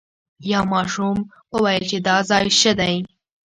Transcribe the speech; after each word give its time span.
یو 0.51 0.63
ماشوم 0.73 1.17
وویل 1.53 1.83
چې 1.91 1.97
دا 2.07 2.15
ځای 2.29 2.45
ښه 2.59 2.71
دی. 2.79 2.95